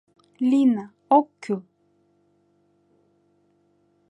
—Лина, 0.49 0.85
ок 1.17 1.27
кӱл! 1.43 1.61